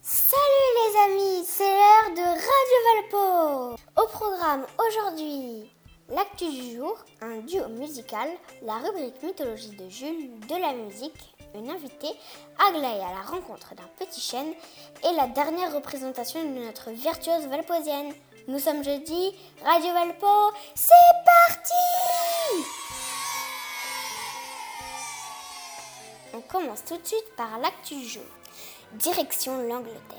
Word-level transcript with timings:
Salut 0.00 0.70
les 0.76 1.00
amis, 1.00 1.44
c'est 1.44 1.64
l'heure 1.64 2.10
de 2.14 2.22
Radio 2.22 3.10
Valpo. 3.10 3.76
Au 3.96 4.06
programme 4.06 4.64
aujourd'hui, 4.78 5.70
l'actu 6.08 6.48
du 6.48 6.76
jour, 6.76 6.96
un 7.20 7.38
duo 7.38 7.68
musical, 7.68 8.28
la 8.62 8.74
rubrique 8.74 9.22
mythologie 9.22 9.70
de 9.70 9.88
Jules, 9.88 10.38
de 10.48 10.54
la 10.54 10.72
musique, 10.72 11.34
une 11.54 11.68
invitée, 11.68 12.14
Aglaé 12.58 13.00
à 13.00 13.12
la 13.12 13.22
rencontre 13.22 13.74
d'un 13.74 13.88
petit 13.98 14.20
chêne 14.20 14.54
et 15.02 15.16
la 15.16 15.26
dernière 15.26 15.74
représentation 15.74 16.42
de 16.44 16.64
notre 16.64 16.90
virtuose 16.90 17.46
valposienne. 17.48 18.14
Nous 18.46 18.60
sommes 18.60 18.84
jeudi, 18.84 19.34
Radio 19.64 19.92
Valpo, 19.92 20.56
c'est 20.74 20.92
parti 21.24 21.72
On 26.34 26.40
commence 26.40 26.84
tout 26.84 26.96
de 26.96 27.06
suite 27.06 27.34
par 27.36 27.58
l'actu 27.58 27.96
du 27.96 28.06
jour. 28.06 28.37
Direction 28.94 29.68
l'Angleterre. 29.68 30.18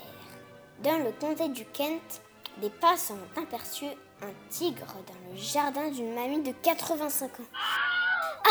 Dans 0.78 0.98
le 0.98 1.10
comté 1.20 1.48
du 1.48 1.64
Kent, 1.66 2.22
des 2.58 2.70
passants 2.70 3.14
ont 3.14 3.42
aperçu 3.42 3.84
un 4.22 4.32
tigre 4.48 4.86
dans 5.06 5.32
le 5.32 5.36
jardin 5.36 5.88
d'une 5.88 6.14
mamie 6.14 6.42
de 6.42 6.52
85 6.52 7.40
ans. 7.40 7.42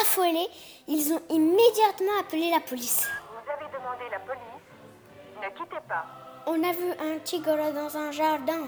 Affolés, 0.01 0.47
ils 0.89 1.13
ont 1.13 1.21
immédiatement 1.29 2.19
appelé 2.19 2.51
la 2.51 2.59
police. 2.59 3.07
Vous 3.31 3.49
avez 3.49 3.71
demandé 3.71 4.03
la 4.11 4.19
police 4.19 5.41
Ne 5.41 5.57
quittez 5.57 5.81
pas. 5.87 6.05
On 6.45 6.63
a 6.63 6.73
vu 6.73 6.91
un 6.99 7.19
tigre 7.19 7.71
dans 7.73 7.97
un 7.97 8.11
jardin. 8.11 8.67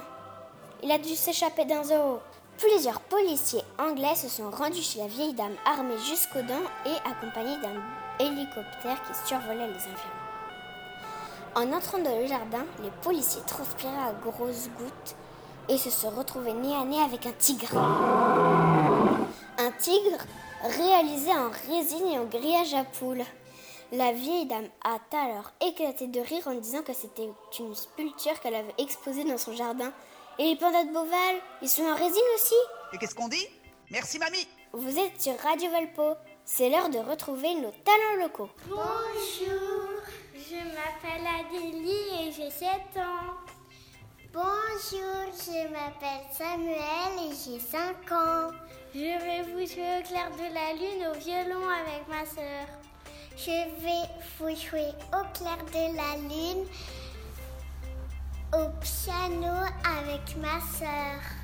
Il 0.81 0.91
a 0.91 0.97
dû 0.97 1.15
s'échapper 1.15 1.65
d'un 1.65 1.83
zoo. 1.83 2.21
Plusieurs 2.57 3.01
policiers 3.01 3.63
anglais 3.77 4.15
se 4.15 4.29
sont 4.29 4.49
rendus 4.49 4.81
chez 4.83 4.99
la 4.99 5.07
vieille 5.07 5.33
dame 5.33 5.55
armée 5.65 5.97
jusqu'aux 5.97 6.43
dents 6.43 6.69
et 6.85 7.09
accompagnés 7.09 7.57
d'un 7.61 8.25
hélicoptère 8.25 9.01
qui 9.03 9.27
survolait 9.27 9.67
les 9.67 9.83
environs. 9.83 10.20
En 11.53 11.73
entrant 11.73 11.99
dans 11.99 12.17
le 12.17 12.27
jardin, 12.27 12.65
les 12.81 12.91
policiers 13.01 13.41
transpiraient 13.45 13.89
à 13.89 14.13
grosses 14.13 14.69
gouttes 14.77 15.15
et 15.67 15.77
se 15.77 15.89
sont 15.89 16.09
retrouvés 16.09 16.53
nez 16.53 16.73
à 16.73 16.85
nez 16.85 17.01
avec 17.01 17.25
un 17.25 17.33
tigre. 17.33 17.77
Un 19.57 19.71
tigre 19.79 20.25
réalisé 20.63 21.31
en 21.31 21.49
résine 21.67 22.07
et 22.07 22.19
en 22.19 22.25
grillage 22.25 22.73
à 22.73 22.83
poules. 22.83 23.23
La 23.91 24.13
vieille 24.13 24.45
dame 24.45 24.69
a 24.85 24.97
alors 25.17 25.51
éclaté 25.59 26.07
de 26.07 26.21
rire 26.21 26.47
en 26.47 26.53
disant 26.53 26.81
que 26.81 26.93
c'était 26.93 27.29
une 27.59 27.75
sculpture 27.75 28.39
qu'elle 28.39 28.55
avait 28.55 28.73
exposée 28.77 29.25
dans 29.25 29.37
son 29.37 29.53
jardin. 29.53 29.91
Et 30.39 30.45
les 30.45 30.55
pandas 30.55 30.85
de 30.85 30.93
Beauval, 30.93 31.35
ils 31.61 31.67
sont 31.67 31.83
en 31.83 31.95
résine 31.95 32.21
aussi 32.35 32.55
Et 32.93 32.97
qu'est-ce 32.97 33.13
qu'on 33.13 33.27
dit? 33.27 33.45
Merci 33.91 34.17
mamie 34.17 34.47
Vous 34.71 34.97
êtes 34.97 35.21
sur 35.21 35.37
Radio 35.39 35.69
Valpo. 35.69 36.15
C'est 36.45 36.69
l'heure 36.69 36.89
de 36.89 36.99
retrouver 36.99 37.53
nos 37.55 37.71
talents 37.71 38.23
locaux. 38.23 38.49
Bonjour, 38.67 39.90
je 40.51 40.57
m'appelle 40.57 41.25
Adélie 41.39 42.27
et 42.27 42.31
j'ai 42.33 42.49
7 42.49 42.67
ans. 42.97 43.37
Bonjour, 44.33 45.31
je 45.31 45.69
m'appelle 45.69 46.25
Samuel 46.33 47.29
et 47.29 47.33
j'ai 47.33 47.59
5 47.59 48.11
ans. 48.11 48.51
Je 48.93 48.99
vais 48.99 49.43
vous 49.43 49.65
jouer 49.65 49.99
au 49.99 50.03
clair 50.05 50.29
de 50.31 50.53
la 50.53 50.73
lune 50.73 51.07
au 51.09 51.17
violon 51.19 51.65
avec 51.69 52.05
ma 52.09 52.25
sœur. 52.25 52.67
Je 53.37 53.63
vais 53.81 54.09
vous 54.39 54.55
jouer 54.59 54.91
au 55.13 55.23
clair 55.37 55.57
de 55.67 55.95
la 55.95 56.17
lune 56.17 56.65
au 58.53 58.69
piano 58.81 59.55
avec 59.85 60.35
ma 60.35 60.59
sœur. 60.77 61.40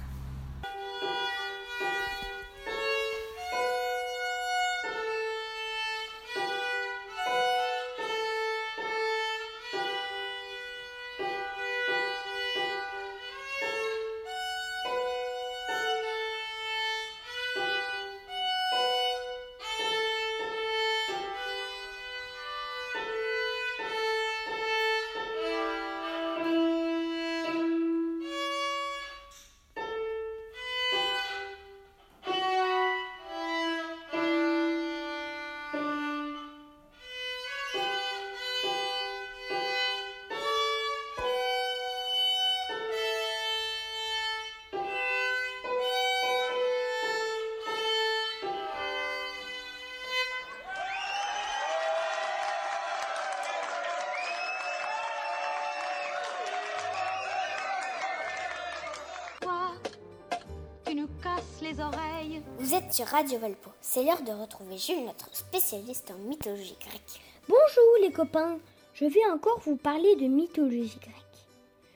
Vous 62.68 62.76
êtes 62.76 62.92
sur 62.92 63.06
Radio 63.06 63.40
Valpo. 63.40 63.70
C'est 63.80 64.04
l'heure 64.04 64.24
de 64.24 64.32
retrouver 64.34 64.78
Jules, 64.78 65.06
notre 65.06 65.34
spécialiste 65.34 66.12
en 66.12 66.18
mythologie 66.28 66.76
grecque. 66.82 67.22
Bonjour 67.48 68.02
les 68.02 68.12
copains, 68.12 68.58
je 68.94 69.06
vais 69.06 69.26
encore 69.32 69.62
vous 69.62 69.78
parler 69.78 70.18
de 70.18 70.26
mythologie 70.26 71.00
grecque. 71.00 71.48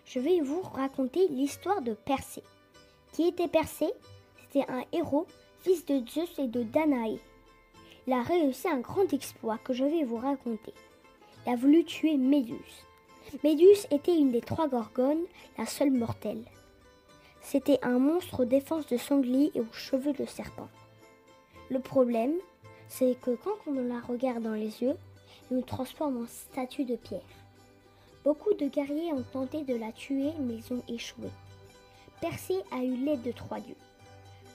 Je 0.05 0.21
vais 0.21 0.39
vous 0.39 0.61
raconter 0.61 1.27
l'histoire 1.27 1.81
de 1.81 1.93
Persée. 1.93 2.45
Qui 3.11 3.27
était 3.27 3.49
Persée? 3.49 3.91
C'était 4.43 4.71
un 4.71 4.85
héros, 4.93 5.27
fils 5.59 5.85
de 5.87 6.07
Zeus 6.07 6.39
et 6.39 6.47
de 6.47 6.63
Danaé. 6.63 7.19
Il 8.07 8.13
a 8.13 8.21
réussi 8.21 8.69
un 8.69 8.79
grand 8.79 9.11
exploit 9.11 9.57
que 9.57 9.73
je 9.73 9.83
vais 9.83 10.05
vous 10.05 10.19
raconter. 10.19 10.73
Il 11.45 11.51
a 11.51 11.57
voulu 11.57 11.83
tuer 11.83 12.15
Méduse. 12.15 12.85
Méduse 13.43 13.87
était 13.91 14.17
une 14.17 14.31
des 14.31 14.39
trois 14.39 14.69
gorgones, 14.69 15.25
la 15.57 15.65
seule 15.65 15.91
mortelle. 15.91 16.45
C'était 17.41 17.79
un 17.81 17.99
monstre 17.99 18.41
aux 18.41 18.45
défenses 18.45 18.87
de 18.87 18.97
sanglier 18.97 19.51
et 19.55 19.61
aux 19.61 19.73
cheveux 19.73 20.13
de 20.13 20.25
serpent. 20.25 20.69
Le 21.69 21.79
problème, 21.79 22.33
c'est 22.87 23.19
que 23.19 23.31
quand 23.31 23.55
on 23.67 23.73
la 23.73 23.99
regarde 23.99 24.43
dans 24.43 24.53
les 24.53 24.81
yeux, 24.83 24.95
elle 25.49 25.57
nous 25.57 25.63
transforme 25.63 26.23
en 26.23 26.27
statue 26.27 26.85
de 26.85 26.95
pierre. 26.95 27.21
Beaucoup 28.23 28.53
de 28.53 28.67
guerriers 28.67 29.13
ont 29.13 29.23
tenté 29.23 29.63
de 29.63 29.75
la 29.75 29.91
tuer, 29.91 30.31
mais 30.39 30.55
ils 30.55 30.73
ont 30.73 30.83
échoué. 30.87 31.29
Persée 32.19 32.61
a 32.71 32.83
eu 32.83 32.95
l'aide 32.95 33.23
de 33.23 33.31
trois 33.31 33.59
dieux. 33.59 33.75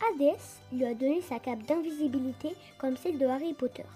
Hadès 0.09 0.37
lui 0.73 0.85
a 0.85 0.95
donné 0.95 1.21
sa 1.23 1.39
cape 1.39 1.63
d'invisibilité 1.63 2.51
comme 2.79 2.97
celle 2.97 3.19
de 3.19 3.27
Harry 3.27 3.55
Potter. 3.55 3.87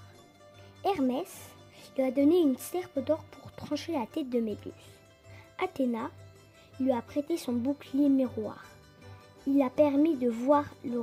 Hermès 0.84 1.50
lui 1.96 2.02
a 2.02 2.10
donné 2.10 2.40
une 2.40 2.56
serpe 2.56 2.98
d'or 3.00 3.22
pour 3.30 3.52
trancher 3.52 3.92
la 3.92 4.06
tête 4.06 4.30
de 4.30 4.40
Méduse. 4.40 4.72
Athéna 5.62 6.10
lui 6.80 6.90
a 6.92 7.02
prêté 7.02 7.36
son 7.36 7.52
bouclier 7.52 8.08
miroir. 8.08 8.69
Il 9.46 9.62
a 9.62 9.70
permis 9.70 10.16
de 10.16 10.28
voir 10.28 10.64
le, 10.84 11.00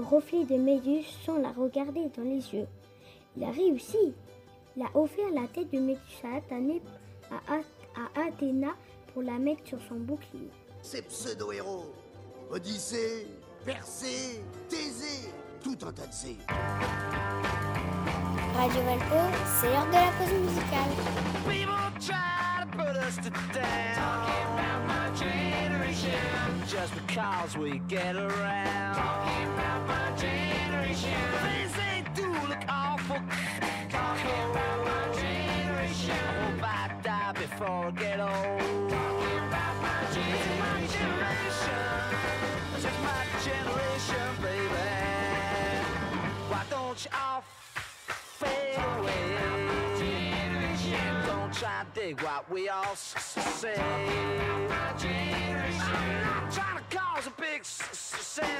reflet 0.00 0.44
de 0.44 0.56
Méduse 0.56 1.06
sans 1.24 1.38
la 1.38 1.50
regarder 1.50 2.10
dans 2.16 2.22
les 2.22 2.54
yeux. 2.54 2.66
Il 3.36 3.44
a 3.44 3.50
réussi. 3.50 4.14
Il 4.76 4.82
a 4.82 4.90
offert 4.94 5.30
la 5.34 5.46
tête 5.48 5.72
de 5.72 5.78
Méduse 5.80 6.00
à, 6.24 6.38
Athané- 6.38 6.82
à 7.30 7.54
Ath- 7.54 7.64
à 7.96 8.20
Athéna 8.28 8.68
pour 9.12 9.22
la 9.22 9.38
mettre 9.38 9.66
sur 9.66 9.78
son 9.88 9.96
bouclier. 9.96 10.48
Ces 10.82 11.02
pseudo-héros. 11.02 11.86
Odyssée, 12.50 13.26
Persée, 13.64 14.40
Thésée, 14.68 15.30
tout 15.62 15.76
un 15.86 15.92
tas 15.92 16.06
de 16.06 16.12
C. 16.12 16.36
Radio 18.54 18.82
Valpo, 18.82 19.36
c'est 19.60 19.68
l'heure 19.70 19.86
de 19.86 19.92
la 19.92 20.10
pause 20.18 20.40
musicale. 20.40 20.90
Because 27.10 27.56
we 27.56 27.80
get 27.88 28.14
around. 28.14 28.94
Talking 28.94 29.46
about 29.54 29.88
my 29.88 30.16
generation. 30.16 31.18
Things 31.42 31.72
they 31.72 32.04
do 32.14 32.30
look 32.48 32.64
awful. 32.68 33.16
Talking 33.88 34.50
about 34.52 34.84
my 34.84 35.18
generation. 35.18 36.10
I 36.12 36.44
hope 36.44 36.62
I 36.62 37.00
die 37.02 37.32
before 37.32 37.86
I 37.86 37.90
get 37.90 38.20
old. 38.20 38.79
To 51.70 51.86
dig 51.94 52.20
what 52.22 52.50
we 52.50 52.68
all 52.68 52.82
s- 52.92 53.14
s- 53.16 53.60
say. 53.60 53.74
I'm 53.78 54.68
not 54.68 54.98
trying 56.52 56.78
to 56.78 56.96
cause 56.96 57.26
a 57.28 57.30
big 57.40 57.64
sensation. 57.64 58.50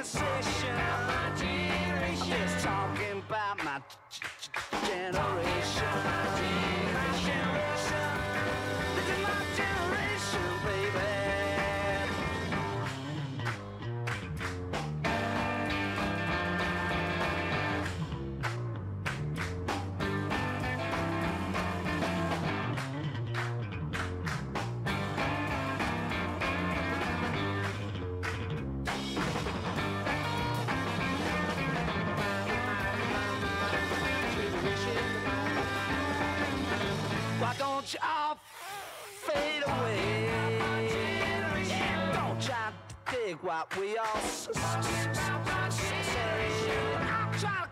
What 43.51 43.77
we 43.77 43.97
all 43.97 44.05
to 44.05 44.53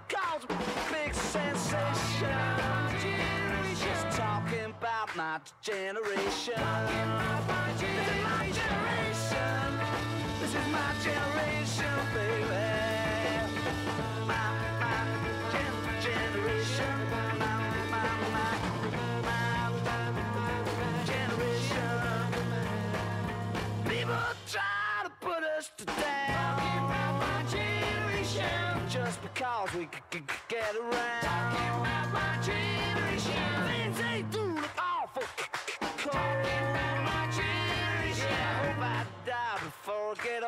cause 0.10 0.44
a 0.44 0.92
big 0.92 1.14
sensation. 1.14 2.38
Just 3.86 4.18
talking 4.18 4.74
about 4.78 5.16
my 5.16 5.40
generation. 5.62 6.60
My 6.60 7.00
generation. 8.60 9.70
This 10.42 10.54
is 10.54 10.68
my 10.70 10.92
generation, 11.02 11.96
baby. 12.14 12.69
Just 28.90 29.22
because 29.22 29.72
we 29.76 29.84
c- 29.84 29.90
c- 30.12 30.20
c- 30.20 30.24
get 30.48 30.76
around. 30.76 31.22
Talking 31.22 31.82
about 31.82 32.12
my 32.12 32.42
generation. 32.42 33.34
Things 33.68 33.98
they 34.00 34.24
do 34.32 34.42
look 34.42 34.72
awful 34.80 35.24
cold. 35.38 35.94
Talking 36.00 36.64
about 36.72 37.04
my 37.06 37.30
generation. 37.32 38.28
Yeah, 38.30 38.50
I 38.50 38.66
hope 38.66 38.82
I 38.82 39.06
die 39.28 39.60
before 39.64 40.12
I 40.20 40.24
get 40.26 40.39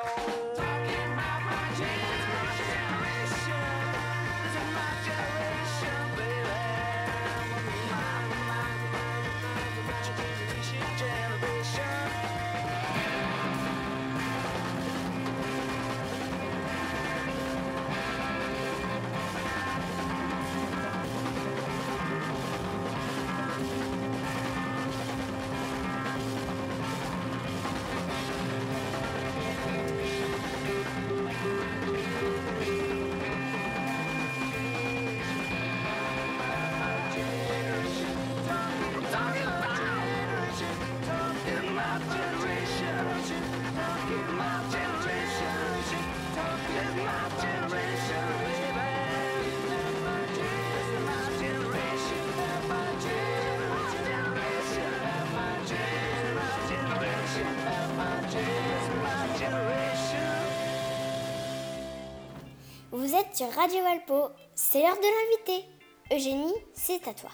Vous 62.92 63.14
êtes 63.16 63.36
sur 63.36 63.50
Radio 63.52 63.82
Valpo. 63.84 64.30
C'est 64.56 64.82
l'heure 64.82 64.98
de 64.98 65.48
l'invité. 65.52 65.68
Eugénie, 66.14 66.54
c'est 66.74 67.08
à 67.08 67.14
toi. 67.14 67.30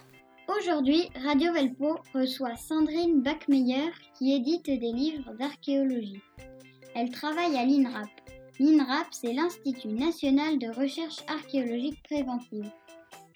Aujourd'hui, 0.57 1.09
Radio 1.23 1.51
Velpo 1.53 1.97
reçoit 2.13 2.55
Sandrine 2.55 3.21
Bachmeyer 3.21 3.91
qui 4.17 4.33
édite 4.33 4.65
des 4.65 4.91
livres 4.93 5.33
d'archéologie. 5.33 6.21
Elle 6.95 7.09
travaille 7.11 7.57
à 7.57 7.65
l'INRAP. 7.65 8.09
L'INRAP, 8.59 9.07
c'est 9.11 9.33
l'Institut 9.33 9.89
national 9.89 10.57
de 10.57 10.69
recherche 10.69 11.17
archéologique 11.27 12.01
préventive. 12.03 12.69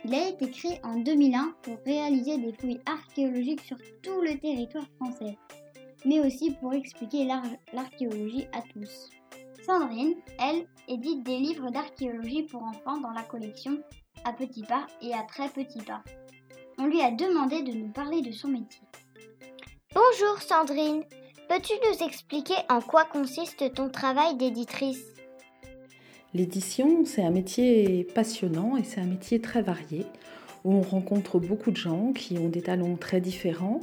Il 0.05 0.13
a 0.15 0.29
été 0.29 0.49
créé 0.49 0.79
en 0.83 0.95
2001 0.99 1.53
pour 1.61 1.77
réaliser 1.85 2.37
des 2.37 2.53
fouilles 2.53 2.81
archéologiques 2.87 3.61
sur 3.61 3.77
tout 4.01 4.21
le 4.21 4.39
territoire 4.39 4.87
français, 4.99 5.37
mais 6.05 6.19
aussi 6.21 6.51
pour 6.59 6.73
expliquer 6.73 7.25
l'ar- 7.25 7.43
l'archéologie 7.73 8.47
à 8.53 8.61
tous. 8.73 9.09
Sandrine, 9.65 10.15
elle, 10.39 10.65
édite 10.87 11.23
des 11.23 11.37
livres 11.37 11.69
d'archéologie 11.69 12.43
pour 12.43 12.63
enfants 12.63 12.99
dans 12.99 13.11
la 13.11 13.21
collection 13.21 13.79
À 14.25 14.33
petits 14.33 14.63
pas 14.63 14.87
et 15.03 15.13
à 15.13 15.21
très 15.21 15.49
petits 15.49 15.83
pas. 15.83 16.03
On 16.79 16.87
lui 16.87 17.01
a 17.01 17.11
demandé 17.11 17.61
de 17.61 17.71
nous 17.71 17.91
parler 17.91 18.21
de 18.21 18.31
son 18.31 18.47
métier. 18.47 18.81
Bonjour 19.93 20.41
Sandrine, 20.41 21.03
peux-tu 21.47 21.73
nous 21.87 22.05
expliquer 22.07 22.55
en 22.69 22.81
quoi 22.81 23.05
consiste 23.05 23.73
ton 23.75 23.89
travail 23.89 24.35
d'éditrice? 24.35 25.05
L'édition, 26.33 27.05
c'est 27.05 27.23
un 27.23 27.29
métier 27.29 28.07
passionnant 28.15 28.77
et 28.77 28.83
c'est 28.83 29.01
un 29.01 29.05
métier 29.05 29.41
très 29.41 29.61
varié, 29.61 30.07
où 30.63 30.73
on 30.73 30.81
rencontre 30.81 31.39
beaucoup 31.39 31.69
de 31.69 31.77
gens 31.77 32.13
qui 32.13 32.39
ont 32.39 32.49
des 32.49 32.63
talents 32.63 32.95
très 32.95 33.21
différents, 33.21 33.81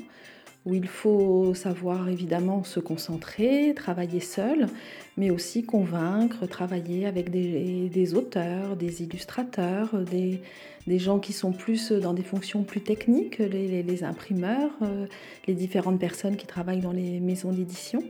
où 0.66 0.74
il 0.74 0.86
faut 0.86 1.54
savoir 1.54 2.08
évidemment 2.08 2.64
se 2.64 2.80
concentrer, 2.80 3.72
travailler 3.74 4.20
seul, 4.20 4.66
mais 5.16 5.30
aussi 5.30 5.64
convaincre, 5.64 6.46
travailler 6.46 7.06
avec 7.06 7.30
des, 7.30 8.14
auteurs, 8.14 8.76
des 8.76 9.02
illustrateurs, 9.02 9.90
des, 9.98 10.40
gens 10.98 11.18
qui 11.18 11.32
sont 11.32 11.52
plus 11.52 11.92
dans 11.92 12.12
des 12.12 12.22
fonctions 12.22 12.64
plus 12.64 12.80
techniques, 12.82 13.38
les 13.38 14.04
imprimeurs, 14.04 14.72
euh, 14.82 15.06
les 15.46 15.54
différentes 15.54 15.98
personnes 15.98 16.36
qui 16.36 16.46
travaillent 16.46 16.80
dans 16.80 16.92
les 16.92 17.20
maisons 17.20 17.52
d'édition. 17.52 18.02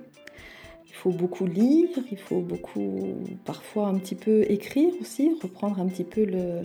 Il 0.88 0.95
faut 0.95 1.11
beaucoup 1.11 1.47
lire, 1.47 1.90
il 2.11 2.18
faut 2.18 2.40
beaucoup, 2.40 3.14
parfois 3.45 3.87
un 3.87 3.99
petit 3.99 4.16
peu 4.16 4.45
écrire 4.50 4.92
aussi, 5.00 5.30
reprendre 5.40 5.78
un 5.78 5.87
petit 5.87 6.02
peu 6.02 6.25
le- 6.25 6.62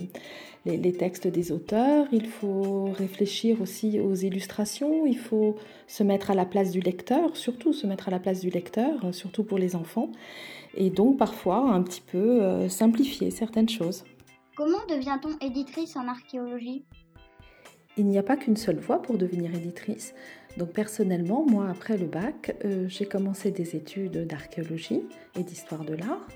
les, 0.64 0.76
les 0.76 0.92
textes 0.92 1.28
des 1.28 1.52
auteurs. 1.52 2.06
Il 2.10 2.26
faut 2.26 2.90
réfléchir 2.92 3.60
aussi 3.60 4.00
aux 4.00 4.14
illustrations. 4.14 5.06
Il 5.06 5.18
faut 5.18 5.56
se 5.86 6.02
mettre 6.02 6.30
à 6.30 6.34
la 6.34 6.46
place 6.46 6.70
du 6.72 6.80
lecteur, 6.80 7.36
surtout 7.36 7.72
se 7.72 7.86
mettre 7.86 8.08
à 8.08 8.10
la 8.10 8.18
place 8.18 8.40
du 8.40 8.50
lecteur, 8.50 9.04
euh, 9.04 9.12
surtout 9.12 9.44
pour 9.44 9.58
les 9.58 9.76
enfants. 9.76 10.10
Et 10.74 10.90
donc 10.90 11.16
parfois 11.18 11.58
un 11.70 11.82
petit 11.82 12.00
peu 12.00 12.42
euh, 12.42 12.68
simplifier 12.68 13.30
certaines 13.30 13.68
choses. 13.68 14.04
Comment 14.56 14.84
devient-on 14.88 15.46
éditrice 15.46 15.96
en 15.96 16.08
archéologie? 16.08 16.84
Il 17.96 18.06
n'y 18.06 18.18
a 18.18 18.24
pas 18.24 18.36
qu'une 18.36 18.56
seule 18.56 18.78
voie 18.80 19.00
pour 19.00 19.18
devenir 19.18 19.54
éditrice. 19.54 20.14
Donc 20.56 20.70
personnellement, 20.70 21.44
moi, 21.44 21.68
après 21.68 21.96
le 21.96 22.06
bac, 22.06 22.56
euh, 22.64 22.86
j'ai 22.88 23.06
commencé 23.06 23.50
des 23.50 23.74
études 23.74 24.26
d'archéologie 24.26 25.02
et 25.38 25.42
d'histoire 25.42 25.84
de 25.84 25.94
l'art. 25.94 26.28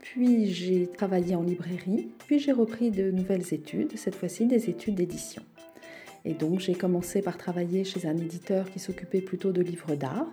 Puis 0.00 0.52
j'ai 0.52 0.86
travaillé 0.86 1.34
en 1.34 1.42
librairie. 1.42 2.08
Puis 2.26 2.38
j'ai 2.38 2.52
repris 2.52 2.90
de 2.90 3.10
nouvelles 3.10 3.52
études, 3.52 3.96
cette 3.96 4.14
fois-ci 4.14 4.46
des 4.46 4.70
études 4.70 4.94
d'édition. 4.94 5.42
Et 6.24 6.34
donc 6.34 6.60
j'ai 6.60 6.74
commencé 6.74 7.20
par 7.20 7.36
travailler 7.36 7.84
chez 7.84 8.06
un 8.06 8.16
éditeur 8.16 8.70
qui 8.70 8.78
s'occupait 8.78 9.20
plutôt 9.20 9.50
de 9.50 9.60
livres 9.60 9.96
d'art. 9.96 10.32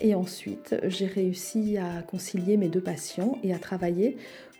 Et 0.00 0.14
ensuite, 0.14 0.76
j'ai 0.86 1.06
réussi 1.06 1.76
à 1.76 2.02
concilier 2.02 2.56
mes 2.56 2.68
deux 2.68 2.80
passions 2.80 3.38
et 3.42 3.52
à 3.52 3.58
travailler 3.58 4.16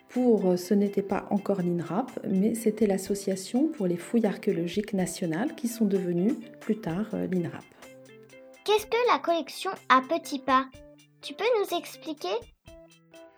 pour, 0.09 0.59
ce 0.59 0.75
n'était 0.75 1.03
pas 1.03 1.29
encore 1.31 1.63
l'INRAP, 1.63 2.11
mais 2.29 2.55
c'était 2.57 2.87
l'Association 2.87 3.69
pour 3.69 3.87
les 3.87 3.97
fouilles 3.97 4.27
archéologiques 4.27 4.93
nationales 4.93 5.55
qui 5.55 5.69
sont 5.69 5.85
devenues 5.85 6.35
plus 6.59 6.81
tard 6.81 7.07
euh, 7.15 7.29
l'INRAP. 7.29 7.65
Qu'est-ce 8.63 8.85
que 8.85 9.11
la 9.11 9.19
collection 9.19 9.71
à 9.89 10.03
petits 10.03 10.39
pas? 10.39 10.67
Tu 11.23 11.33
peux 11.33 11.45
nous 11.59 11.79
expliquer? 11.79 12.29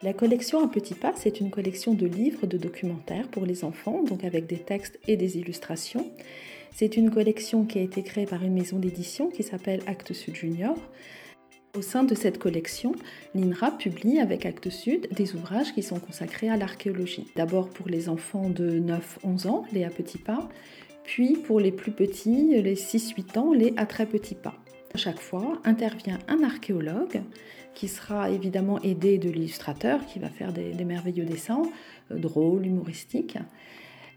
La 0.03 0.13
collection 0.13 0.65
à 0.65 0.67
petits 0.67 0.97
pas, 0.97 1.13
c'est 1.15 1.39
une 1.39 1.51
collection 1.51 1.95
de 1.95 2.07
livres, 2.07 2.49
de 2.49 2.59
documentaires 2.59 3.29
pour 3.29 3.47
les 3.47 3.63
enfants, 3.63 4.03
donc 4.03 4.25
avec 4.25 4.47
des 4.47 4.59
textes 4.59 4.99
et 5.07 5.17
des 5.17 5.39
illustrations. 5.39 6.11
C'est 6.75 6.97
une 6.97 7.13
collection 7.13 7.65
qui 7.65 7.79
a 7.79 7.83
été 7.83 8.03
créée 8.03 8.27
par 8.27 8.43
une 8.43 8.55
maison 8.55 8.81
d'édition 8.81 9.31
qui 9.31 9.45
s'appelle 9.45 9.81
Actes 9.87 10.13
Sud 10.13 10.35
Junior. 10.35 10.77
Au 11.79 11.83
sein 11.83 12.03
de 12.03 12.17
cette 12.17 12.39
collection, 12.39 12.93
l'INRA 13.37 13.71
publie 13.71 14.19
avec 14.19 14.45
Actes 14.45 14.71
Sud 14.71 15.09
des 15.13 15.37
ouvrages 15.37 15.73
qui 15.73 15.85
sont 15.85 16.01
consacrés 16.01 16.49
à 16.49 16.57
l'archéologie. 16.57 17.29
D'abord 17.37 17.69
pour 17.69 17.89
les 17.89 18.09
enfants 18.09 18.51
de 18.51 18.81
9-11 19.25 19.47
ans, 19.47 19.65
les 19.71 19.85
à 19.85 19.91
petits 19.91 20.19
pas, 20.19 20.49
puis 21.05 21.35
pour 21.35 21.61
les 21.61 21.71
plus 21.71 21.93
petits, 21.93 22.61
les 22.61 22.75
6-8 22.75 23.39
ans, 23.39 23.53
les 23.53 23.73
à 23.77 23.87
très 23.87 24.07
petits 24.07 24.35
pas. 24.35 24.62
Chaque 24.95 25.21
fois 25.21 25.59
intervient 25.65 26.19
un 26.29 26.43
archéologue 26.43 27.23
qui 27.75 27.89
sera 27.89 28.31
évidemment 28.31 28.81
aidé 28.83 29.17
de 29.17 29.31
l'illustrateur 29.31 30.05
qui 30.05 30.19
va 30.19 30.29
faire 30.29 30.53
des, 30.53 30.73
merveilleux 30.85 31.25
dessins, 31.25 31.63
euh, 32.11 32.19
drôles, 32.19 32.67
humoristiques. 32.67 33.39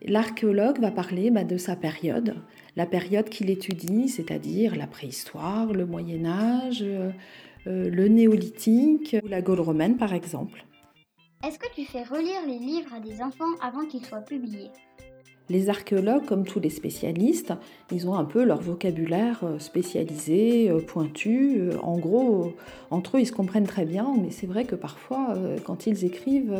L'archéologue 0.02 0.80
va 0.80 0.92
parler 0.92 1.32
bah, 1.32 1.46
de 1.46 1.58
sa 1.58 1.78
période, 1.78 2.36
la 2.76 2.86
période 2.86 3.30
qu'il 3.30 3.50
étudie, 3.50 4.10
c'est-à-dire 4.10 4.76
la 4.76 4.88
préhistoire, 4.88 5.72
le 5.72 5.86
Moyen 5.86 6.26
Âge, 6.26 6.84
euh, 6.84 7.12
euh, 7.68 7.90
le 7.90 8.08
néolithique 8.10 9.16
la 9.28 9.42
Gaule 9.42 9.62
romaine 9.62 9.96
par 9.96 10.14
exemple. 10.14 10.66
Est-ce 11.48 11.58
que 11.58 11.74
tu 11.74 11.86
fais 11.86 12.04
relire 12.04 12.46
les 12.46 12.60
livres 12.60 12.94
à 12.94 13.00
des 13.00 13.22
enfants 13.22 13.56
avant 13.62 13.86
qu'ils 13.86 14.06
soient 14.06 14.22
publiés? 14.22 14.72
Les 15.48 15.70
archéologues, 15.70 16.26
comme 16.26 16.44
tous 16.44 16.60
les 16.60 16.72
spécialistes, 16.72 17.54
ils 17.92 18.10
ont 18.10 18.16
un 18.16 18.26
peu 18.26 18.44
leur 18.44 18.62
vocabulaire 18.62 19.42
euh, 19.44 19.60
spécialisé, 19.60 20.72
euh, 20.72 20.80
pointu. 20.80 21.60
Euh, 21.60 21.78
en 21.84 22.00
gros, 22.00 22.54
entre 22.90 23.18
eux, 23.18 23.20
ils 23.20 23.28
se 23.28 23.32
comprennent 23.32 23.68
très 23.68 23.86
bien, 23.86 24.12
mais 24.20 24.32
c'est 24.32 24.48
vrai 24.48 24.66
que 24.66 24.76
parfois, 24.76 25.36
quand 25.64 25.86
ils 25.86 26.04
écrivent, 26.04 26.56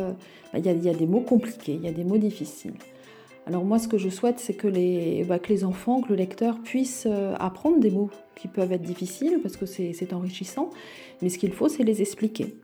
bah, 0.52 0.58
il 0.58 0.64
y, 0.64 0.88
a 0.88 0.94
des 0.94 1.06
mots 1.06 1.20
compliqués, 1.20 1.72
il 1.72 1.82
y 1.82 1.88
a 1.88 1.92
des 1.92 2.04
mots 2.04 2.18
difficiles. 2.18 2.74
Alors 3.46 3.64
moi, 3.64 3.78
ce 3.78 3.88
que 3.88 3.98
je 3.98 4.08
souhaite, 4.08 4.38
c'est 4.38 4.54
que 4.54 4.68
les, 4.68 5.24
bah, 5.24 5.38
que 5.38 5.52
les 5.52 5.64
enfants, 5.64 6.00
que 6.00 6.10
le 6.10 6.16
lecteur 6.16 6.58
puisse 6.60 7.08
apprendre 7.38 7.78
des 7.78 7.90
mots 7.90 8.10
qui 8.34 8.48
peuvent 8.48 8.72
être 8.72 8.82
difficiles, 8.82 9.40
parce 9.42 9.56
que 9.56 9.66
c'est 9.66 10.12
enrichissant, 10.12 10.70
mais 11.22 11.28
ce 11.28 11.38
qu'il 11.38 11.52
faut, 11.52 11.68
c'est 11.68 11.84
les 11.84 12.02
expliquer. 12.02 12.54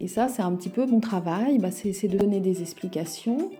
Et 0.00 0.08
ça, 0.08 0.28
c'est 0.28 0.42
un 0.42 0.52
petit 0.52 0.70
peu 0.70 0.86
mon 0.86 1.00
travail, 1.00 1.58
bah, 1.58 1.70
c'est 1.70 2.08
de 2.08 2.16
donner 2.16 2.40
des 2.40 2.62
explications, 2.62 3.50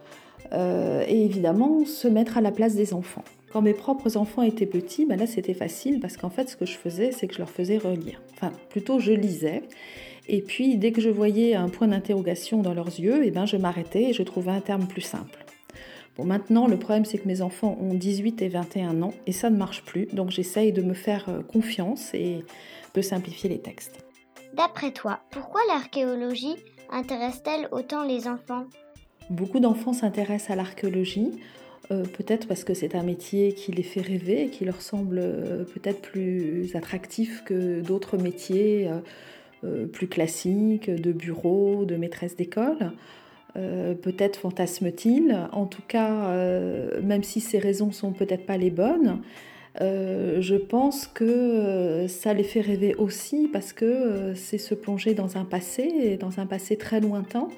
euh, 0.53 1.05
et 1.07 1.25
évidemment 1.25 1.85
se 1.85 2.09
mettre 2.09 2.37
à 2.39 2.41
la 2.41 2.53
place 2.53 2.75
des 2.75 2.95
enfants. 2.95 3.25
Quand 3.53 3.63
mes 3.63 3.75
propres 3.75 4.17
enfants 4.17 4.43
étaient 4.43 4.67
petits, 4.67 5.05
ben 5.05 5.19
là 5.19 5.27
c'était 5.27 5.55
facile 5.55 6.01
parce 6.01 6.17
qu'en 6.17 6.31
fait 6.31 6.49
ce 6.49 6.57
que 6.57 6.65
je 6.65 6.77
faisais 6.77 7.13
c'est 7.13 7.27
que 7.27 7.35
je 7.35 7.39
leur 7.39 7.51
faisais 7.51 7.79
relire. 7.79 8.23
Enfin 8.33 8.53
plutôt 8.71 8.99
je 8.99 9.13
lisais. 9.13 9.63
Et 10.29 10.41
puis 10.41 10.77
dès 10.79 10.93
que 10.93 11.01
je 11.01 11.11
voyais 11.11 11.55
un 11.55 11.69
point 11.69 11.89
d'interrogation 11.89 12.63
dans 12.63 12.75
leurs 12.75 12.99
yeux, 12.99 13.23
eh 13.25 13.31
ben, 13.31 13.45
je 13.45 13.57
m'arrêtais 13.57 14.05
et 14.05 14.13
je 14.13 14.23
trouvais 14.23 14.53
un 14.53 14.61
terme 14.61 14.87
plus 14.87 15.03
simple. 15.03 15.45
Bon 16.17 16.25
maintenant 16.25 16.67
le 16.67 16.79
problème 16.79 17.05
c'est 17.05 17.19
que 17.19 17.29
mes 17.29 17.43
enfants 17.43 17.77
ont 17.81 17.95
18 17.95 18.41
et 18.43 18.49
21 18.49 19.03
ans 19.03 19.15
et 19.27 19.33
ça 19.33 19.51
ne 19.51 19.57
marche 19.57 19.85
plus. 19.85 20.07
Donc 20.07 20.31
j'essaye 20.31 20.73
de 20.73 20.83
me 20.83 20.95
faire 20.95 21.29
euh, 21.29 21.43
confiance 21.43 22.15
et 22.15 22.45
de 22.95 23.03
simplifier 23.03 23.51
les 23.51 23.59
textes. 23.59 24.05
D'après 24.55 24.93
toi, 24.93 25.21
pourquoi 25.31 25.61
l'archéologie 25.69 26.57
intéresse-t-elle 26.91 27.69
autant 27.73 28.05
les 28.05 28.29
enfants? 28.29 28.67
Beaucoup 29.33 29.61
d'enfants 29.61 29.95
s'intéressent 29.95 30.51
à 30.51 30.57
l'archéologie, 30.57 31.31
euh, 31.91 32.03
peut-être 32.05 32.47
parce 32.47 32.65
que 32.65 32.75
c'est 32.75 32.95
un 32.95 33.03
métier 33.03 33.55
qui 33.55 33.73
les 33.73 33.83
fait 33.83 34.03
rêver 34.03 34.43
et 34.43 34.49
qui 34.49 34.67
leur 34.67 34.83
semble 34.83 35.19
euh, 35.19 35.65
peut-être 35.65 36.03
plus 36.03 36.77
attractif 36.77 37.43
que 37.47 37.81
d'autres 37.81 38.19
métiers 38.19 38.91
euh, 39.65 39.87
plus 39.87 40.07
classiques, 40.07 40.91
de 40.91 41.13
bureau, 41.13 41.87
de 41.87 41.97
maîtresse 41.97 42.37
d'école. 42.37 42.93
peut-être 43.55 44.37
fantasme-t-il. 44.39 45.35
En 45.53 45.65
tout 45.65 45.87
cas, 45.89 46.35
même 47.01 47.23
si 47.23 47.41
ces 47.41 47.59
raisons 47.59 47.93
sont 47.93 48.13
peut-être 48.13 48.45
pas 48.45 48.57
les 48.57 48.71
bonnes, 48.71 49.21
je 49.79 50.57
pense 50.57 51.07
que 51.07 52.07
ça 52.09 52.35
les 52.35 52.43
fait 52.43 52.61
rêver 52.61 52.97
aussi 52.97 53.49
parce 53.53 53.73
que 53.73 54.33
c'est 54.35 54.59
se 54.59 54.75
plonger 54.75 55.15
dans 55.15 55.37
un 55.37 55.45
passé, 55.45 56.17
dans 56.19 56.41
un 56.41 56.47
passé 56.47 56.77
très 56.77 57.01
lointain, 57.01 57.49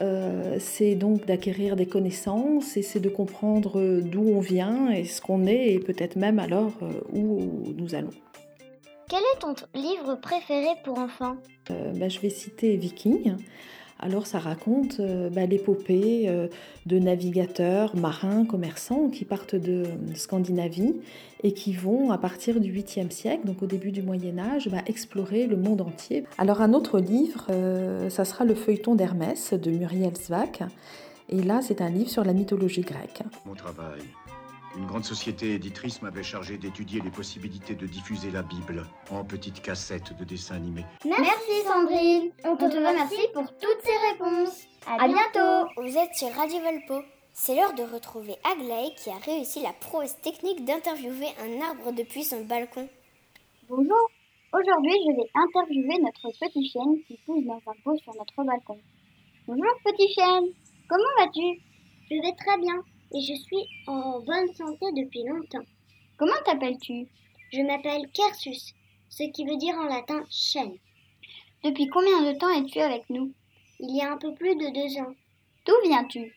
euh, 0.00 0.56
c'est 0.58 0.96
donc 0.96 1.24
d'acquérir 1.26 1.76
des 1.76 1.86
connaissances 1.86 2.76
et 2.76 2.82
c'est 2.82 3.00
de 3.00 3.08
comprendre 3.08 4.00
d'où 4.00 4.22
on 4.22 4.40
vient 4.40 4.90
et 4.90 5.04
ce 5.04 5.20
qu'on 5.20 5.46
est 5.46 5.72
et 5.72 5.78
peut-être 5.78 6.16
même 6.16 6.38
alors 6.38 6.72
euh, 6.82 6.90
où 7.12 7.72
nous 7.76 7.94
allons. 7.94 8.10
Quel 9.08 9.20
est 9.20 9.38
ton 9.38 9.54
livre 9.74 10.16
préféré 10.20 10.68
pour 10.82 10.98
enfants? 10.98 11.36
Euh, 11.70 11.92
bah, 11.94 12.08
Je 12.08 12.18
vais 12.20 12.30
citer 12.30 12.76
Viking. 12.76 13.36
Alors 14.00 14.26
ça 14.26 14.38
raconte 14.38 15.00
euh, 15.00 15.30
bah, 15.30 15.46
l'épopée 15.46 16.24
euh, 16.28 16.48
de 16.86 16.98
navigateurs, 16.98 17.96
marins, 17.96 18.44
commerçants 18.44 19.08
qui 19.08 19.24
partent 19.24 19.54
de 19.54 19.84
Scandinavie 20.14 20.94
et 21.42 21.52
qui 21.52 21.72
vont 21.72 22.10
à 22.10 22.18
partir 22.18 22.60
du 22.60 22.72
8e 22.72 23.10
siècle, 23.10 23.46
donc 23.46 23.62
au 23.62 23.66
début 23.66 23.92
du 23.92 24.02
Moyen 24.02 24.38
Âge, 24.38 24.68
bah, 24.68 24.82
explorer 24.86 25.46
le 25.46 25.56
monde 25.56 25.80
entier. 25.80 26.24
Alors 26.38 26.60
un 26.60 26.72
autre 26.72 26.98
livre, 26.98 27.46
euh, 27.50 28.10
ça 28.10 28.24
sera 28.24 28.44
le 28.44 28.54
feuilleton 28.54 28.94
d'Hermès 28.94 29.52
de 29.54 29.70
Muriel 29.70 30.16
Zwack. 30.16 30.62
Et 31.30 31.42
là, 31.42 31.60
c'est 31.62 31.80
un 31.80 31.88
livre 31.88 32.10
sur 32.10 32.24
la 32.24 32.34
mythologie 32.34 32.82
grecque. 32.82 33.22
Une 34.76 34.86
grande 34.86 35.04
société 35.04 35.54
éditrice 35.54 36.02
m'avait 36.02 36.22
chargé 36.22 36.58
d'étudier 36.58 37.00
les 37.00 37.10
possibilités 37.10 37.74
de 37.74 37.86
diffuser 37.86 38.30
la 38.30 38.42
Bible 38.42 38.84
en 39.10 39.24
petites 39.24 39.62
cassettes 39.62 40.16
de 40.16 40.24
dessins 40.24 40.56
animés. 40.56 40.84
Merci 41.04 41.62
Sandrine. 41.64 42.30
On 42.44 42.56
te 42.56 42.64
remercie 42.64 43.28
pour 43.32 43.46
toutes 43.58 43.82
ces 43.82 44.12
réponses. 44.12 44.66
À, 44.86 45.06
bientôt. 45.06 45.70
Vous 45.76 45.96
êtes 45.96 46.14
sur 46.14 46.32
Radio 46.34 46.60
Valpo. 46.60 47.02
C'est 47.32 47.56
l'heure 47.56 47.74
de 47.74 47.82
retrouver 47.82 48.36
Aglaé 48.44 48.94
qui 48.96 49.10
a 49.10 49.18
réussi 49.18 49.60
la 49.62 49.72
prouesse 49.72 50.20
technique 50.20 50.64
d'interviewer 50.64 51.28
un 51.40 51.60
arbre 51.60 51.92
depuis 51.92 52.24
son 52.24 52.44
balcon. 52.44 52.88
Bonjour. 53.68 54.10
Aujourd'hui, 54.52 54.92
je 54.92 55.16
vais 55.16 55.30
interviewer 55.34 55.98
notre 56.02 56.30
petit 56.38 56.68
chien 56.68 56.84
qui 57.08 57.18
pousse 57.26 57.44
dans 57.44 57.60
un 57.66 57.74
pot 57.82 57.96
sur 57.98 58.14
notre 58.14 58.44
balcon. 58.44 58.78
Bonjour 59.46 59.72
petit 59.84 60.12
chien. 60.14 60.42
Comment 60.88 61.04
vas-tu? 61.18 61.60
Je 62.10 62.16
vais 62.22 62.34
très 62.36 62.58
bien 62.58 62.84
et 63.14 63.20
je 63.20 63.34
suis 63.34 63.68
en 63.86 64.18
bonne 64.20 64.52
santé 64.54 64.86
depuis 64.96 65.22
longtemps. 65.22 65.64
Comment 66.18 66.34
t'appelles-tu? 66.44 67.06
Je 67.52 67.60
m'appelle 67.60 68.10
Kersus, 68.12 68.74
ce 69.08 69.22
qui 69.30 69.44
veut 69.44 69.56
dire 69.56 69.76
en 69.76 69.84
latin 69.84 70.24
chêne. 70.30 70.76
Depuis 71.62 71.86
combien 71.86 72.22
de 72.22 72.36
temps 72.36 72.50
es-tu 72.50 72.80
avec 72.80 73.08
nous? 73.08 73.32
Il 73.78 73.96
y 73.96 74.02
a 74.02 74.12
un 74.12 74.18
peu 74.18 74.34
plus 74.34 74.56
de 74.56 74.68
deux 74.74 75.00
ans. 75.00 75.14
D'où 75.64 75.74
viens-tu? 75.84 76.34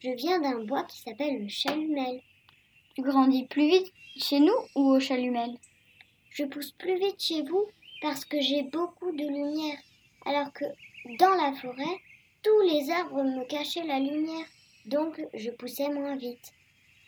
Je 0.00 0.10
viens 0.10 0.40
d'un 0.40 0.64
bois 0.64 0.82
qui 0.84 1.00
s'appelle 1.00 1.40
le 1.40 1.48
chalumel. 1.48 2.20
Tu 2.96 3.02
grandis 3.02 3.46
plus 3.46 3.68
vite 3.68 3.92
chez 4.16 4.40
nous 4.40 4.58
ou 4.74 4.90
au 4.90 5.00
chalumel? 5.00 5.56
Je 6.30 6.44
pousse 6.44 6.72
plus 6.72 6.98
vite 6.98 7.22
chez 7.22 7.42
vous 7.42 7.66
parce 8.00 8.24
que 8.24 8.40
j'ai 8.40 8.64
beaucoup 8.64 9.12
de 9.12 9.24
lumière, 9.24 9.78
alors 10.26 10.52
que 10.52 10.64
dans 11.18 11.34
la 11.34 11.52
forêt, 11.52 12.00
tous 12.42 12.60
les 12.62 12.90
arbres 12.90 13.22
me 13.22 13.44
cachaient 13.44 13.86
la 13.86 14.00
lumière 14.00 14.46
donc 14.86 15.20
je 15.34 15.50
poussais 15.50 15.88
moins 15.88 16.16
vite. 16.16 16.52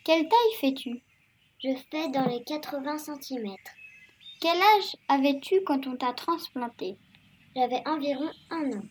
Quelle 0.03 0.27
taille 0.27 0.59
fais-tu? 0.59 1.01
Je 1.63 1.69
fais 1.91 2.09
dans 2.09 2.25
les 2.25 2.43
80 2.43 2.97
cm. 2.97 3.55
Quel 4.41 4.57
âge 4.57 4.95
avais-tu 5.07 5.61
quand 5.65 5.87
on 5.87 5.95
t'a 5.95 6.13
transplanté? 6.13 6.97
J'avais 7.55 7.81
environ 7.87 8.29
un 8.51 8.71
an. 8.73 8.83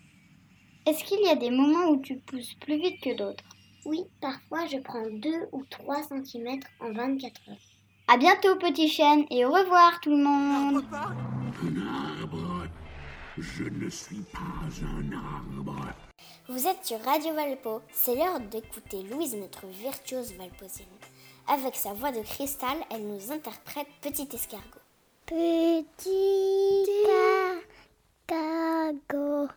Est-ce 0.86 1.04
qu'il 1.04 1.20
y 1.24 1.28
a 1.28 1.36
des 1.36 1.50
moments 1.50 1.90
où 1.90 2.00
tu 2.00 2.16
pousses 2.16 2.54
plus 2.54 2.76
vite 2.76 3.00
que 3.02 3.16
d'autres? 3.16 3.44
Oui, 3.84 4.04
parfois 4.20 4.66
je 4.66 4.78
prends 4.78 5.08
2 5.10 5.48
ou 5.52 5.64
3 5.70 6.02
cm 6.02 6.60
en 6.80 6.92
24 6.92 7.50
heures. 7.50 7.56
À 8.08 8.16
bientôt 8.16 8.56
petit 8.56 8.88
chêne 8.88 9.24
et 9.30 9.44
au 9.44 9.50
revoir 9.50 10.00
tout 10.00 10.10
le 10.10 10.22
monde. 10.22 10.84
Je 13.38 13.64
ne 13.64 13.90
suis 13.90 14.22
pas 14.32 14.40
un 14.82 15.12
arbre. 15.12 15.94
Vous 16.46 16.66
êtes 16.66 16.84
sur 16.84 17.00
Radio 17.00 17.32
Valpo, 17.32 17.80
c'est 17.90 18.14
l'heure 18.14 18.38
d'écouter 18.38 19.02
Louise, 19.04 19.34
notre 19.34 19.66
virtuose 19.66 20.34
valposienne. 20.34 20.86
Avec 21.48 21.74
sa 21.74 21.94
voix 21.94 22.12
de 22.12 22.20
cristal, 22.20 22.76
elle 22.90 23.06
nous 23.06 23.32
interprète 23.32 23.86
Petit 24.02 24.28
escargot. 24.30 24.78
Petit 25.24 26.84
escargot, 28.28 29.48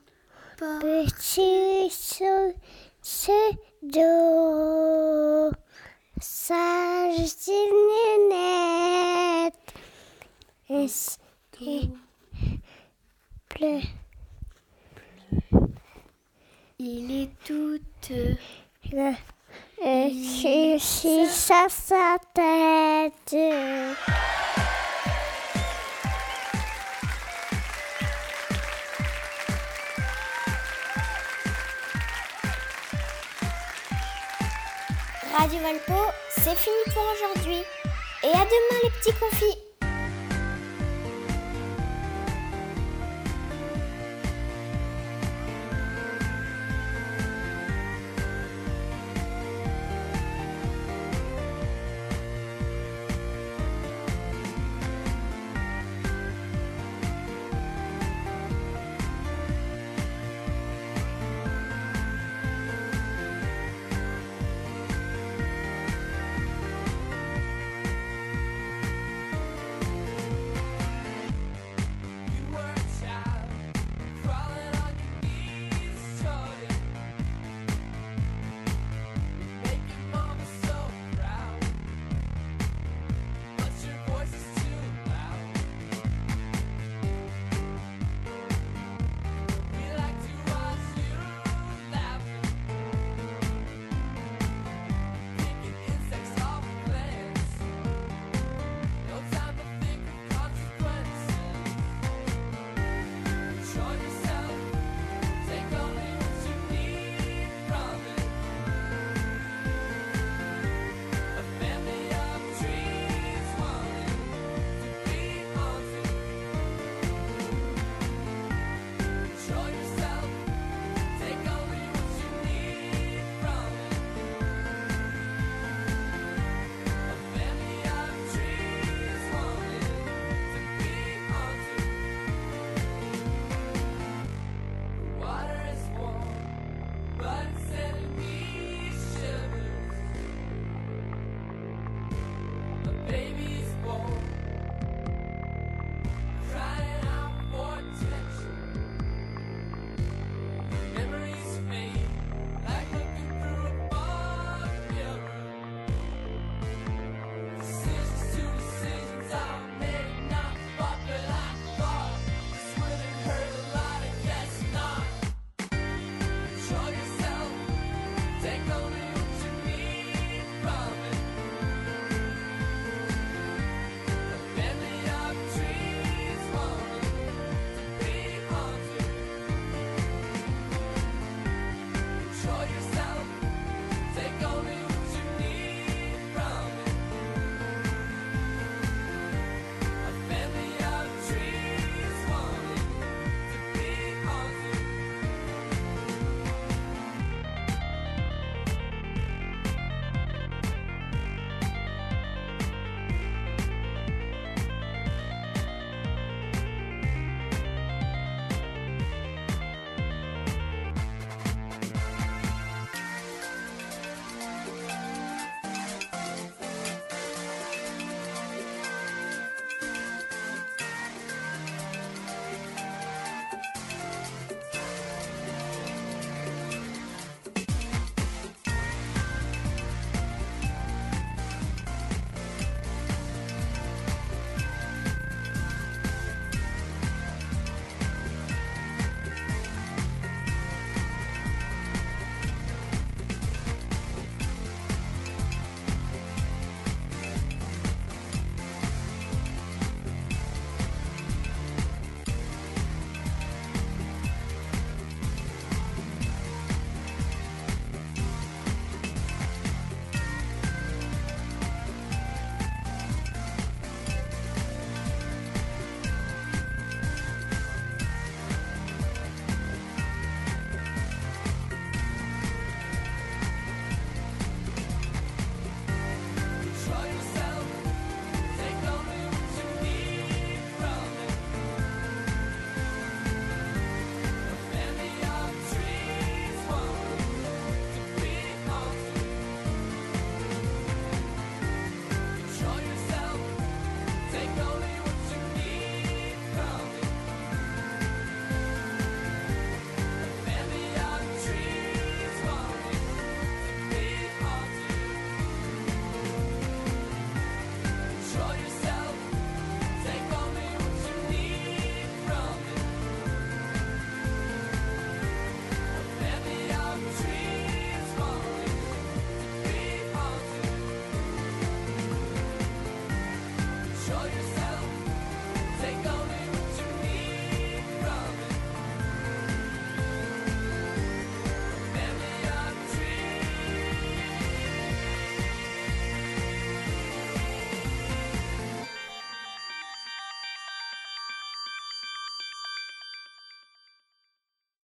petit 0.57 1.91
d'eau, 3.83 5.51
sage 6.21 7.19
et 11.59 11.81
pleut. 13.49 13.81
Il 16.79 17.23
est 17.23 17.29
tout. 17.43 17.79
Et 19.83 20.77
si 20.79 21.25
ça 21.25 21.65
sa 21.69 22.17
tête. 22.35 23.35
Radio 35.35 35.59
Valpo, 35.59 35.93
c'est 36.29 36.55
fini 36.55 36.75
pour 36.93 37.03
aujourd'hui. 37.11 37.63
Et 38.23 38.27
à 38.27 38.45
demain 38.45 38.79
les 38.83 38.89
petits 38.91 39.19
confits 39.19 39.66